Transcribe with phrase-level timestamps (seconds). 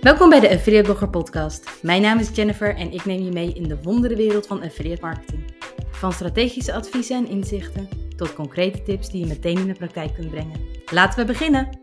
[0.00, 1.82] Welkom bij de Affiliate Blogger Podcast.
[1.82, 5.54] Mijn naam is Jennifer en ik neem je mee in de wonderenwereld van affiliate marketing.
[5.90, 10.30] Van strategische adviezen en inzichten tot concrete tips die je meteen in de praktijk kunt
[10.30, 10.60] brengen.
[10.92, 11.80] Laten we beginnen!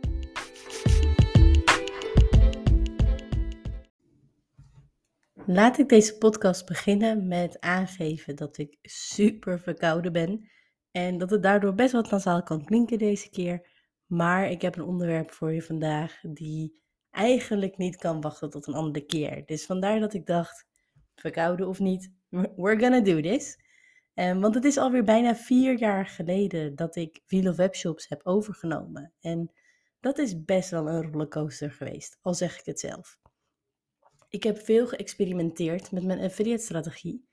[5.46, 10.50] Laat ik deze podcast beginnen met aangeven dat ik super verkouden ben
[10.92, 13.68] en dat het daardoor best wat nasaal kan klinken deze keer.
[14.06, 18.74] Maar ik heb een onderwerp voor je vandaag die eigenlijk niet kan wachten tot een
[18.74, 19.46] andere keer.
[19.46, 20.66] Dus vandaar dat ik dacht,
[21.16, 23.66] verkouden of niet, we're gonna do this.
[24.14, 28.26] Um, want het is alweer bijna vier jaar geleden dat ik Wheel of Webshops heb
[28.26, 29.14] overgenomen.
[29.22, 29.52] En
[30.00, 33.20] dat is best wel een rollercoaster geweest, al zeg ik het zelf.
[34.30, 37.28] Ik heb veel geëxperimenteerd met mijn affiliate strategie.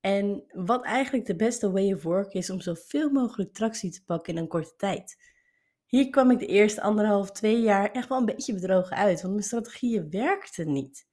[0.00, 4.34] En wat eigenlijk de beste way of work is om zoveel mogelijk tractie te pakken
[4.34, 5.33] in een korte tijd.
[5.94, 9.32] Hier kwam ik de eerste anderhalf, twee jaar echt wel een beetje bedrogen uit, want
[9.34, 11.08] mijn strategieën werkten niet.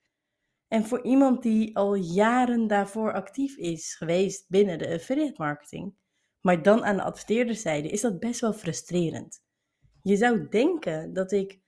[0.67, 5.95] En voor iemand die al jaren daarvoor actief is geweest binnen de affiliate marketing,
[6.39, 9.43] maar dan aan de adverteerderzijde, is dat best wel frustrerend.
[10.01, 11.59] Je zou denken dat ik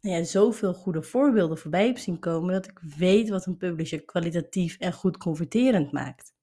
[0.00, 4.04] nou ja, zoveel goede voorbeelden voorbij heb zien komen dat ik weet wat een publisher
[4.04, 6.34] kwalitatief en goed converterend maakt.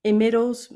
[0.00, 0.68] Inmiddels,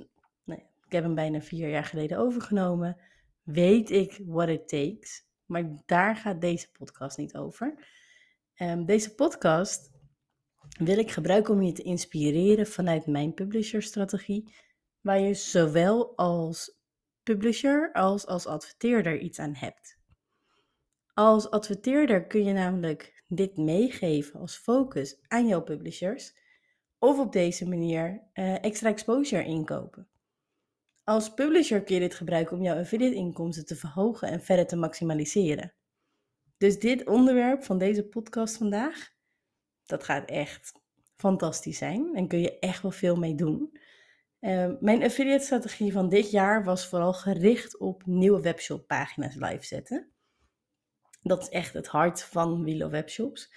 [0.44, 3.12] nou ja, ik heb hem bijna vier jaar geleden overgenomen,
[3.44, 5.26] weet ik what it takes.
[5.46, 7.88] Maar daar gaat deze podcast niet over.
[8.56, 9.92] Um, deze podcast
[10.78, 14.54] wil ik gebruiken om je te inspireren vanuit mijn publisher-strategie,
[15.00, 16.78] waar je zowel als
[17.22, 19.98] publisher als als adverteerder iets aan hebt.
[21.14, 26.34] Als adverteerder kun je namelijk dit meegeven als focus aan jouw publishers,
[26.98, 30.08] of op deze manier uh, extra exposure inkopen.
[31.04, 34.76] Als publisher kun je dit gebruiken om jouw affiliate inkomsten te verhogen en verder te
[34.76, 35.74] maximaliseren.
[36.56, 39.10] Dus dit onderwerp van deze podcast vandaag,
[39.84, 40.72] dat gaat echt
[41.16, 43.78] fantastisch zijn en kun je echt wel veel mee doen.
[44.40, 49.64] Uh, mijn affiliate strategie van dit jaar was vooral gericht op nieuwe webshop pagina's live
[49.64, 50.12] zetten.
[51.22, 53.52] Dat is echt het hart van Wheel Webshops.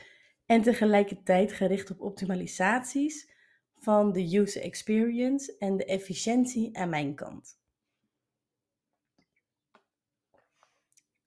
[0.45, 3.31] En tegelijkertijd gericht op optimalisaties
[3.79, 7.59] van de user experience en de efficiëntie aan mijn kant.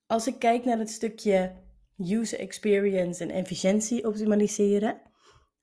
[0.06, 1.52] Als ik kijk naar het stukje
[1.96, 5.00] user experience en efficiëntie optimaliseren,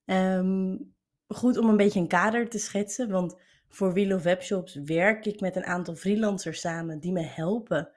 [0.05, 0.95] um,
[1.27, 3.35] goed om een beetje een kader te schetsen, want
[3.69, 7.91] voor Wheel of Webshops werk ik met een aantal freelancers samen die me helpen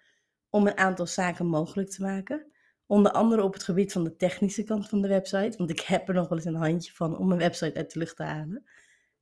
[0.48, 2.52] om een aantal zaken mogelijk te maken.
[2.90, 6.08] Onder andere op het gebied van de technische kant van de website, want ik heb
[6.08, 8.64] er nog wel eens een handje van om een website uit de lucht te halen.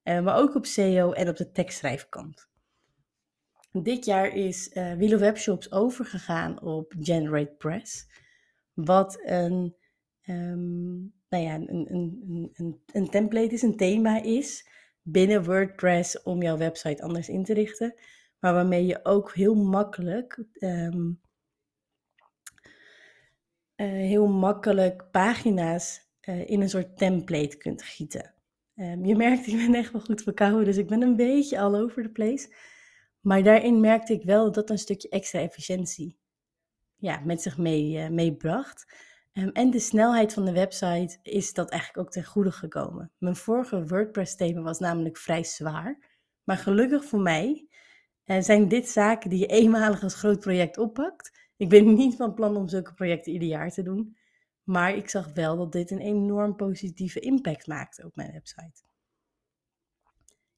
[0.05, 2.49] Uh, maar ook op SEO en op de tekstschrijfkant.
[3.73, 8.07] Dit jaar is uh, Webshops overgegaan op Generate Press,
[8.73, 9.77] wat een,
[10.27, 14.69] um, nou ja, een, een, een, een template is, een thema is
[15.03, 17.95] binnen WordPress om jouw website anders in te richten,
[18.39, 21.21] maar waarmee je ook heel makkelijk um,
[23.81, 28.35] uh, heel makkelijk pagina's uh, in een soort template kunt gieten.
[28.75, 31.75] Um, je merkt, ik ben echt wel goed verkouden, dus ik ben een beetje all
[31.75, 32.55] over the place.
[33.21, 36.19] Maar daarin merkte ik wel dat een stukje extra efficiëntie
[36.97, 38.95] ja, met zich mee, uh, meebracht.
[39.33, 43.13] Um, en de snelheid van de website is dat eigenlijk ook ten goede gekomen.
[43.19, 45.99] Mijn vorige WordPress-thema was namelijk vrij zwaar.
[46.45, 47.69] Maar gelukkig voor mij
[48.39, 52.57] zijn dit zaken die je eenmalig als groot project oppakt ik ben niet van plan
[52.57, 54.17] om zulke projecten ieder jaar te doen.
[54.63, 58.83] Maar ik zag wel dat dit een enorm positieve impact maakte op mijn website.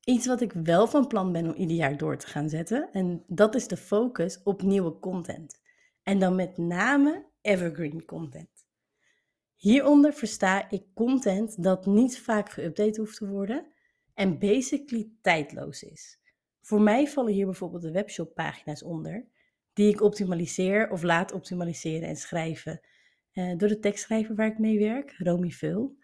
[0.04, 2.88] Iets wat ik wel van plan ben om ieder jaar door te gaan zetten.
[2.92, 5.60] En dat is de focus op nieuwe content.
[6.02, 8.68] En dan met name evergreen content.
[9.54, 13.66] Hieronder versta ik content dat niet vaak geüpdate hoeft te worden
[14.14, 16.20] en basically tijdloos is.
[16.60, 19.28] Voor mij vallen hier bijvoorbeeld de webshop pagina's onder
[19.72, 22.80] die ik optimaliseer of laat optimaliseren en schrijven.
[23.32, 25.98] Uh, door de tekstschrijver waar ik mee werk, Romy Vul.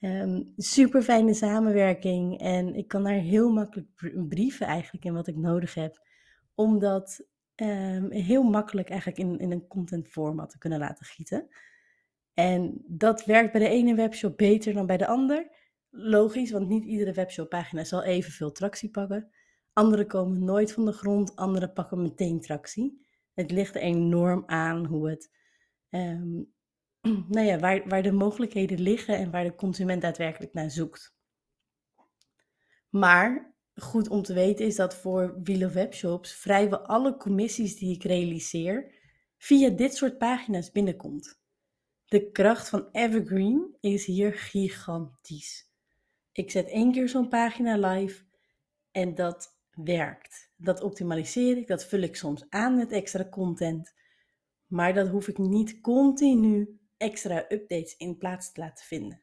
[0.00, 3.88] Um, super fijne samenwerking en ik kan daar heel makkelijk
[4.28, 6.06] brieven eigenlijk in wat ik nodig heb.
[6.54, 7.26] Om dat
[7.56, 11.48] um, heel makkelijk eigenlijk in, in een content format te kunnen laten gieten.
[12.34, 15.50] En dat werkt bij de ene webshop beter dan bij de ander.
[15.90, 19.30] Logisch, want niet iedere webshop pagina zal evenveel tractie pakken.
[19.72, 23.06] Andere komen nooit van de grond, andere pakken meteen tractie.
[23.34, 25.30] Het ligt enorm aan hoe het,
[25.90, 26.52] um,
[27.34, 31.14] nou ja, waar, waar de mogelijkheden liggen en waar de consument daadwerkelijk naar zoekt.
[32.88, 37.94] Maar goed om te weten is dat voor Wheel of Webshops vrijwel alle commissies die
[37.94, 38.94] ik realiseer
[39.38, 41.40] via dit soort pagina's binnenkomt.
[42.04, 45.70] De kracht van Evergreen is hier gigantisch.
[46.32, 48.24] Ik zet één keer zo'n pagina live
[48.90, 50.50] en dat werkt.
[50.56, 53.94] Dat optimaliseer ik, dat vul ik soms aan met extra content.
[54.66, 59.20] Maar dat hoef ik niet continu extra updates in plaats te laten vinden.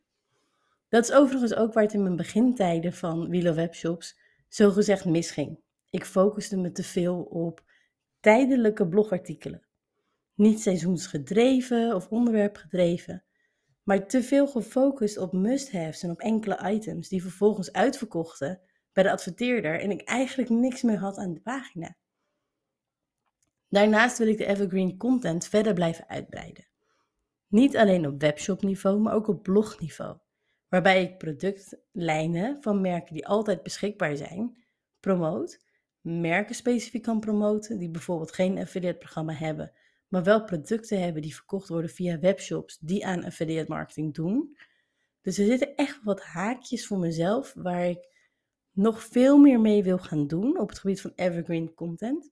[0.89, 5.59] Dat is overigens ook waar het in mijn begintijden van Wheel Webshops zogezegd misging.
[5.89, 7.63] Ik focuste me te veel op
[8.19, 9.67] tijdelijke blogartikelen.
[10.35, 13.23] Niet seizoensgedreven of onderwerpgedreven,
[13.83, 18.61] maar te veel gefocust op must-haves en op enkele items die vervolgens uitverkochten
[18.99, 21.95] bij de adverteerder en ik eigenlijk niks meer had aan de pagina.
[23.69, 26.67] Daarnaast wil ik de evergreen content verder blijven uitbreiden.
[27.47, 30.17] Niet alleen op webshop-niveau, maar ook op blogniveau,
[30.69, 34.63] waarbij ik productlijnen van merken die altijd beschikbaar zijn,
[34.99, 35.59] promoot,
[36.01, 39.71] merken specifiek kan promoten die bijvoorbeeld geen affiliate programma hebben,
[40.07, 44.57] maar wel producten hebben die verkocht worden via webshops die aan affiliate marketing doen.
[45.21, 48.07] Dus er zitten echt wat haakjes voor mezelf waar ik
[48.71, 52.31] nog veel meer mee wil gaan doen op het gebied van evergreen content.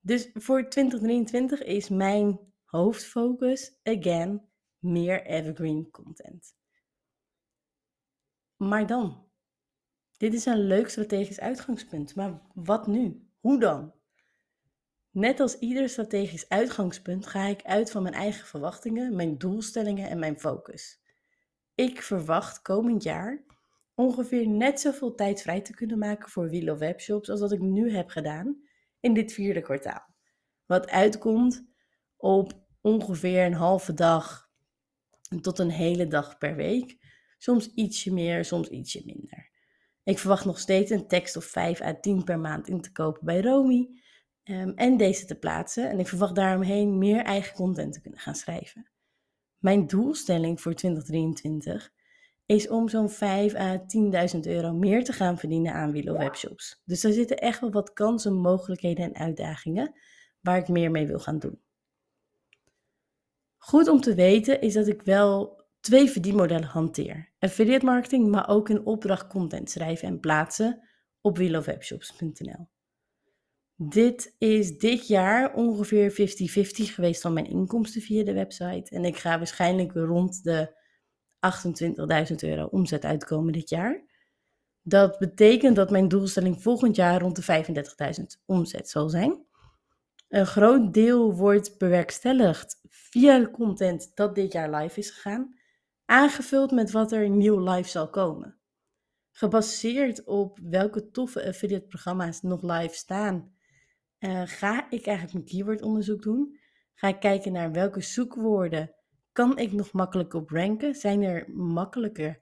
[0.00, 4.48] Dus voor 2023 is mijn hoofdfocus, again,
[4.78, 6.56] meer evergreen content.
[8.56, 9.28] Maar dan?
[10.16, 13.28] Dit is een leuk strategisch uitgangspunt, maar wat nu?
[13.40, 13.92] Hoe dan?
[15.10, 20.18] Net als ieder strategisch uitgangspunt ga ik uit van mijn eigen verwachtingen, mijn doelstellingen en
[20.18, 21.00] mijn focus.
[21.74, 23.44] Ik verwacht komend jaar
[23.94, 27.60] ongeveer net zoveel tijd vrij te kunnen maken voor Wheel of Webshops als dat ik
[27.60, 28.62] nu heb gedaan
[29.00, 30.14] in dit vierde kwartaal.
[30.66, 31.64] Wat uitkomt
[32.16, 34.50] op ongeveer een halve dag
[35.40, 36.96] tot een hele dag per week.
[37.38, 39.50] Soms ietsje meer, soms ietsje minder.
[40.04, 43.24] Ik verwacht nog steeds een tekst of 5 à 10 per maand in te kopen
[43.24, 43.88] bij Romy
[44.44, 45.90] um, en deze te plaatsen.
[45.90, 48.90] En ik verwacht daaromheen meer eigen content te kunnen gaan schrijven.
[49.58, 51.92] Mijn doelstelling voor 2023
[52.46, 53.78] is om zo'n 5 à
[54.34, 56.82] 10.000 euro meer te gaan verdienen aan Willow Webshops.
[56.84, 59.92] Dus daar zitten echt wel wat kansen, mogelijkheden en uitdagingen
[60.40, 61.62] waar ik meer mee wil gaan doen.
[63.56, 67.32] Goed om te weten is dat ik wel twee verdienmodellen hanteer.
[67.38, 70.88] Affiliate marketing, maar ook in opdracht content schrijven en plaatsen
[71.20, 72.68] op willowwebshops.nl.
[73.76, 76.14] Dit is dit jaar ongeveer 50-50
[76.94, 78.90] geweest van mijn inkomsten via de website.
[78.90, 80.82] En ik ga waarschijnlijk rond de
[81.44, 84.02] 28.000 euro omzet uitkomen dit jaar.
[84.82, 87.64] Dat betekent dat mijn doelstelling volgend jaar rond de
[88.18, 89.46] 35.000 omzet zal zijn.
[90.28, 95.58] Een groot deel wordt bewerkstelligd via de content dat dit jaar live is gegaan,
[96.04, 98.58] aangevuld met wat er nieuw live zal komen.
[99.30, 103.54] Gebaseerd op welke toffe affiliate programma's nog live staan,
[104.18, 106.58] uh, ga ik eigenlijk mijn keywordonderzoek doen.
[106.94, 108.94] Ga ik kijken naar welke zoekwoorden
[109.34, 110.94] kan ik nog makkelijk op ranken.
[110.94, 112.40] Zijn er makkelijke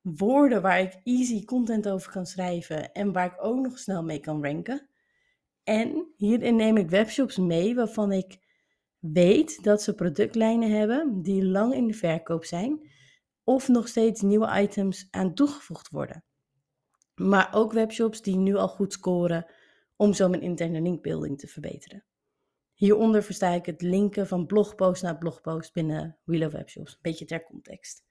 [0.00, 4.20] woorden waar ik easy content over kan schrijven en waar ik ook nog snel mee
[4.20, 4.88] kan ranken.
[5.62, 8.38] En hierin neem ik webshops mee waarvan ik
[8.98, 12.90] weet dat ze productlijnen hebben die lang in de verkoop zijn
[13.44, 16.24] of nog steeds nieuwe items aan toegevoegd worden.
[17.14, 19.46] Maar ook webshops die nu al goed scoren
[19.96, 22.04] om zo mijn interne linkbuilding te verbeteren.
[22.74, 26.92] Hieronder versta ik het linken van blogpost naar blogpost binnen of Webshops.
[26.92, 28.04] Een beetje ter context.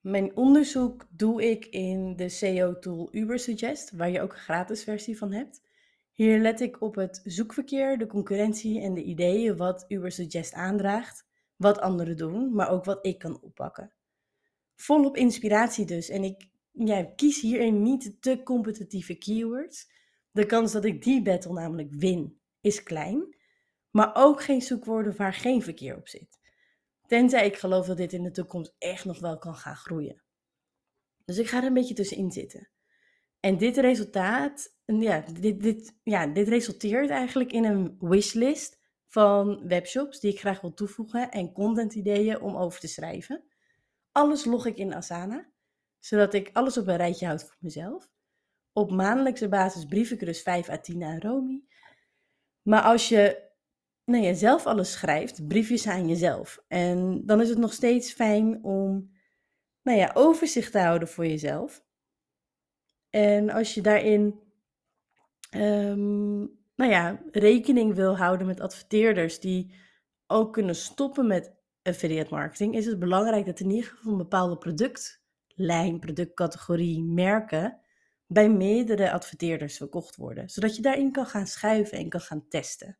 [0.00, 5.32] Mijn onderzoek doe ik in de SEO-tool Ubersuggest, waar je ook een gratis versie van
[5.32, 5.62] hebt.
[6.12, 11.78] Hier let ik op het zoekverkeer, de concurrentie en de ideeën wat Ubersuggest aandraagt, wat
[11.78, 13.92] anderen doen, maar ook wat ik kan oppakken.
[14.74, 16.48] Volop inspiratie dus en ik
[17.16, 19.90] kies hierin niet te competitieve keywords.
[20.36, 23.36] De kans dat ik die battle namelijk win is klein,
[23.90, 26.38] maar ook geen zoekwoorden waar geen verkeer op zit.
[27.06, 30.22] Tenzij ik geloof dat dit in de toekomst echt nog wel kan gaan groeien.
[31.24, 32.68] Dus ik ga er een beetje tussenin zitten.
[33.40, 40.20] En dit resultaat, ja, dit, dit, ja, dit resulteert eigenlijk in een wishlist van webshops
[40.20, 43.44] die ik graag wil toevoegen en content ideeën om over te schrijven.
[44.12, 45.50] Alles log ik in Asana,
[45.98, 48.14] zodat ik alles op een rijtje houd voor mezelf.
[48.76, 49.86] Op maandelijkse basis
[50.26, 51.62] dus 5 à 10 aan Romy.
[52.62, 53.42] Maar als je
[54.04, 56.64] nou zelf alles schrijft, briefjes aan jezelf.
[56.68, 59.10] En dan is het nog steeds fijn om
[59.82, 61.84] nou ja, overzicht te houden voor jezelf.
[63.10, 64.40] En als je daarin
[65.50, 66.38] um,
[66.74, 69.74] nou ja, rekening wil houden met adverteerders die
[70.26, 74.58] ook kunnen stoppen met affiliate marketing, is het belangrijk dat in ieder geval een bepaalde
[74.58, 77.80] productlijn, productcategorie, merken
[78.26, 82.98] bij meerdere adverteerders verkocht worden, zodat je daarin kan gaan schuiven en kan gaan testen.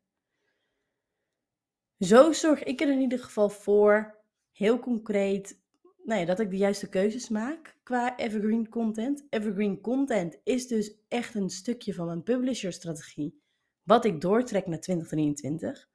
[1.99, 4.17] Zo zorg ik er in ieder geval voor,
[4.51, 5.61] heel concreet,
[6.03, 9.25] nou dat ik de juiste keuzes maak qua evergreen content.
[9.29, 13.41] Evergreen content is dus echt een stukje van mijn publisher-strategie,
[13.83, 15.89] wat ik doortrek naar 2023.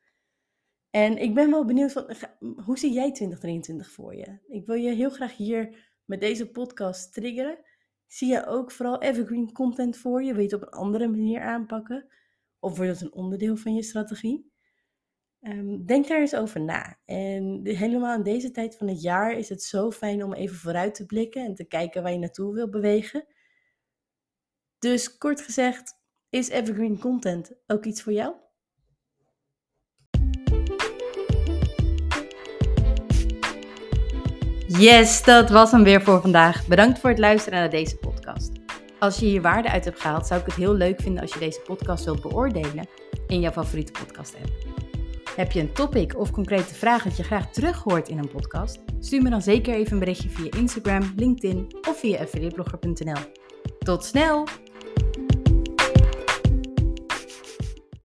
[0.91, 2.15] En ik ben wel benieuwd van,
[2.65, 4.39] hoe zie jij 2023 voor je?
[4.49, 7.59] Ik wil je heel graag hier met deze podcast triggeren.
[8.13, 10.33] Zie je ook vooral evergreen content voor je?
[10.33, 12.07] Wil je het op een andere manier aanpakken?
[12.59, 14.53] Of wordt het een onderdeel van je strategie?
[15.41, 16.99] Ehm, denk daar eens over na.
[17.05, 20.95] En helemaal in deze tijd van het jaar is het zo fijn om even vooruit
[20.95, 23.27] te blikken en te kijken waar je naartoe wil bewegen.
[24.79, 28.42] Dus kort gezegd, is evergreen content ook iets voor jou?
[34.83, 36.67] Yes, dat was hem weer voor vandaag.
[36.67, 38.51] Bedankt voor het luisteren naar deze podcast.
[38.99, 41.39] Als je hier waarde uit hebt gehaald, zou ik het heel leuk vinden als je
[41.39, 42.89] deze podcast wilt beoordelen
[43.27, 44.53] in jouw favoriete podcast app.
[45.37, 48.81] Heb je een topic of concrete vraag dat je graag terug hoort in een podcast?
[49.01, 53.21] Stuur me dan zeker even een berichtje via Instagram, LinkedIn of via affiliateblogger.nl.
[53.79, 54.47] Tot snel!